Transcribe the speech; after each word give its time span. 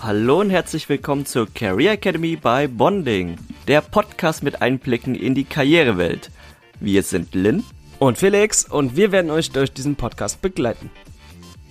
Hallo 0.00 0.40
und 0.40 0.50
herzlich 0.50 0.88
willkommen 0.88 1.26
zur 1.26 1.52
Career 1.52 1.92
Academy 1.92 2.36
by 2.36 2.68
Bonding, 2.68 3.36
der 3.66 3.80
Podcast 3.80 4.44
mit 4.44 4.62
Einblicken 4.62 5.16
in 5.16 5.34
die 5.34 5.42
Karrierewelt. 5.42 6.30
Wir 6.78 7.02
sind 7.02 7.34
Lynn 7.34 7.64
und 7.98 8.16
Felix 8.16 8.64
und 8.64 8.94
wir 8.94 9.10
werden 9.10 9.32
euch 9.32 9.50
durch 9.50 9.72
diesen 9.72 9.96
Podcast 9.96 10.40
begleiten. 10.40 10.88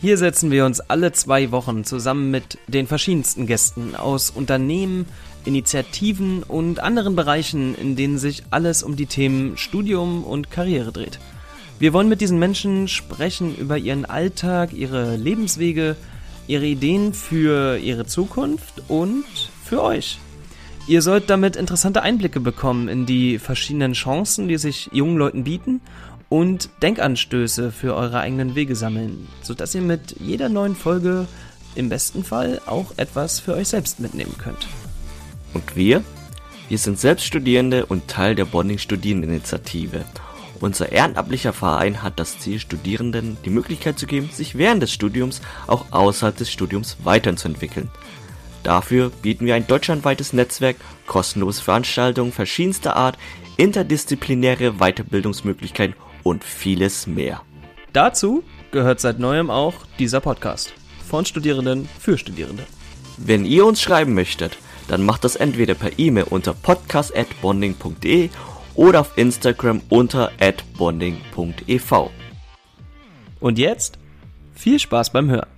Hier 0.00 0.16
setzen 0.16 0.50
wir 0.50 0.64
uns 0.64 0.80
alle 0.80 1.12
zwei 1.12 1.50
Wochen 1.50 1.84
zusammen 1.84 2.30
mit 2.30 2.56
den 2.66 2.86
verschiedensten 2.86 3.46
Gästen 3.46 3.94
aus 3.94 4.30
Unternehmen, 4.30 5.04
Initiativen 5.44 6.42
und 6.44 6.80
anderen 6.80 7.16
Bereichen, 7.16 7.74
in 7.74 7.94
denen 7.94 8.16
sich 8.16 8.44
alles 8.50 8.82
um 8.82 8.96
die 8.96 9.06
Themen 9.06 9.58
Studium 9.58 10.24
und 10.24 10.50
Karriere 10.50 10.92
dreht. 10.92 11.18
Wir 11.78 11.92
wollen 11.92 12.08
mit 12.08 12.22
diesen 12.22 12.38
Menschen 12.38 12.88
sprechen 12.88 13.54
über 13.54 13.76
ihren 13.76 14.06
Alltag, 14.06 14.72
ihre 14.72 15.16
Lebenswege, 15.16 15.96
ihre 16.46 16.66
Ideen 16.66 17.14
für 17.14 17.78
ihre 17.78 18.06
Zukunft 18.06 18.82
und 18.88 19.24
für 19.64 19.82
euch. 19.82 20.18
Ihr 20.86 21.00
sollt 21.00 21.30
damit 21.30 21.56
interessante 21.56 22.02
Einblicke 22.02 22.40
bekommen 22.40 22.88
in 22.88 23.06
die 23.06 23.38
verschiedenen 23.38 23.94
Chancen, 23.94 24.48
die 24.48 24.58
sich 24.58 24.90
jungen 24.92 25.16
Leuten 25.16 25.44
bieten 25.44 25.80
und 26.28 26.68
Denkanstöße 26.82 27.72
für 27.72 27.94
eure 27.94 28.20
eigenen 28.20 28.54
Wege 28.54 28.76
sammeln, 28.76 29.28
sodass 29.42 29.74
ihr 29.74 29.80
mit 29.80 30.16
jeder 30.20 30.48
neuen 30.48 30.76
Folge 30.76 31.26
im 31.74 31.88
besten 31.88 32.22
Fall 32.22 32.60
auch 32.66 32.92
etwas 32.96 33.40
für 33.40 33.54
euch 33.54 33.68
selbst 33.68 34.00
mitnehmen 34.00 34.34
könnt. 34.36 34.66
Und 35.54 35.76
wir? 35.76 36.02
Wir 36.68 36.78
sind 36.78 36.98
Selbststudierende 36.98 37.86
und 37.86 38.08
Teil 38.08 38.34
der 38.34 38.46
Bonding 38.46 38.78
Studierendeninitiative 38.78 40.04
unser 40.64 40.90
ehrenamtlicher 40.90 41.52
Verein 41.52 42.02
hat 42.02 42.18
das 42.18 42.38
Ziel, 42.38 42.58
Studierenden 42.58 43.36
die 43.44 43.50
Möglichkeit 43.50 43.98
zu 43.98 44.06
geben, 44.06 44.30
sich 44.32 44.56
während 44.56 44.82
des 44.82 44.92
Studiums 44.92 45.42
auch 45.66 45.86
außerhalb 45.92 46.36
des 46.36 46.50
Studiums 46.50 46.96
weiterzuentwickeln. 47.04 47.90
Dafür 48.62 49.10
bieten 49.10 49.44
wir 49.44 49.54
ein 49.54 49.66
deutschlandweites 49.66 50.32
Netzwerk, 50.32 50.76
kostenlose 51.06 51.62
Veranstaltungen 51.62 52.32
verschiedenster 52.32 52.96
Art, 52.96 53.18
interdisziplinäre 53.58 54.78
Weiterbildungsmöglichkeiten 54.78 55.94
und 56.22 56.44
vieles 56.44 57.06
mehr. 57.06 57.42
Dazu 57.92 58.42
gehört 58.70 59.00
seit 59.00 59.18
neuem 59.18 59.50
auch 59.50 59.74
dieser 59.98 60.20
Podcast 60.20 60.72
von 61.06 61.26
Studierenden 61.26 61.88
für 62.00 62.16
Studierende. 62.16 62.64
Wenn 63.18 63.44
ihr 63.44 63.66
uns 63.66 63.82
schreiben 63.82 64.14
möchtet, 64.14 64.56
dann 64.88 65.04
macht 65.04 65.24
das 65.24 65.36
entweder 65.36 65.74
per 65.74 65.98
E-Mail 65.98 66.24
unter 66.30 66.54
podcast@bonding.de 66.54 68.30
oder 68.74 69.00
auf 69.00 69.16
Instagram 69.16 69.82
unter 69.88 70.32
@bonding.ev. 70.76 72.10
Und 73.40 73.58
jetzt 73.58 73.98
viel 74.54 74.78
Spaß 74.78 75.10
beim 75.10 75.30
Hören. 75.30 75.53